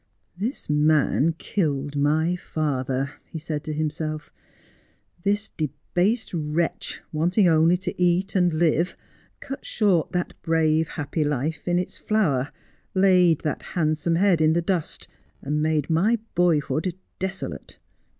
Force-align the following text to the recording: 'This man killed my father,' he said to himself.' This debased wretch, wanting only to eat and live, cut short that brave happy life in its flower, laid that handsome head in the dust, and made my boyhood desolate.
'This 0.45 0.67
man 0.67 1.33
killed 1.37 1.95
my 1.95 2.35
father,' 2.35 3.11
he 3.29 3.37
said 3.37 3.63
to 3.65 3.71
himself.' 3.71 4.33
This 5.25 5.49
debased 5.49 6.33
wretch, 6.33 7.01
wanting 7.13 7.47
only 7.47 7.77
to 7.77 8.01
eat 8.01 8.35
and 8.35 8.51
live, 8.51 8.97
cut 9.41 9.63
short 9.63 10.11
that 10.13 10.33
brave 10.41 10.87
happy 10.87 11.23
life 11.23 11.67
in 11.67 11.77
its 11.77 11.99
flower, 11.99 12.51
laid 12.95 13.41
that 13.41 13.61
handsome 13.77 14.15
head 14.15 14.41
in 14.41 14.53
the 14.53 14.61
dust, 14.63 15.07
and 15.39 15.61
made 15.61 15.87
my 15.87 16.17
boyhood 16.33 16.95
desolate. 17.19 17.77